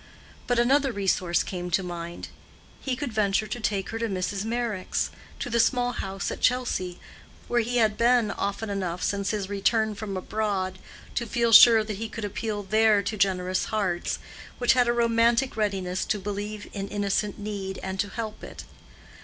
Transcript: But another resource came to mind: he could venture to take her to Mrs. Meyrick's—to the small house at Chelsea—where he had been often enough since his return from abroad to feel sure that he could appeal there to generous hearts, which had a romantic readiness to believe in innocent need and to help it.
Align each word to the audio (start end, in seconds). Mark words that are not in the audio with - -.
But 0.47 0.57
another 0.57 0.91
resource 0.91 1.43
came 1.43 1.69
to 1.69 1.83
mind: 1.83 2.29
he 2.81 2.95
could 2.95 3.13
venture 3.13 3.45
to 3.45 3.59
take 3.59 3.89
her 3.89 3.99
to 3.99 4.07
Mrs. 4.07 4.43
Meyrick's—to 4.45 5.47
the 5.47 5.59
small 5.59 5.91
house 5.91 6.31
at 6.31 6.41
Chelsea—where 6.41 7.59
he 7.61 7.77
had 7.77 7.99
been 7.99 8.31
often 8.31 8.71
enough 8.71 9.03
since 9.03 9.29
his 9.29 9.47
return 9.47 9.93
from 9.93 10.17
abroad 10.17 10.79
to 11.13 11.27
feel 11.27 11.51
sure 11.53 11.83
that 11.83 11.97
he 11.97 12.09
could 12.09 12.25
appeal 12.25 12.63
there 12.63 13.03
to 13.03 13.15
generous 13.15 13.65
hearts, 13.65 14.17
which 14.57 14.73
had 14.73 14.87
a 14.87 14.91
romantic 14.91 15.55
readiness 15.55 16.03
to 16.05 16.17
believe 16.17 16.67
in 16.73 16.87
innocent 16.87 17.37
need 17.37 17.77
and 17.83 17.99
to 17.99 18.09
help 18.09 18.43
it. 18.43 18.63